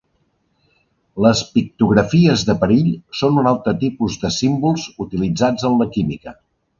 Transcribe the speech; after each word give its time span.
Les 1.25 1.41
pictografies 1.57 2.45
de 2.47 2.55
perill 2.63 2.89
són 3.19 3.37
un 3.41 3.49
altre 3.51 3.73
tipus 3.83 4.15
de 4.23 4.33
símbols 4.39 4.87
utilitzats 5.07 5.69
en 5.71 5.77
la 5.83 5.89
química. 5.99 6.35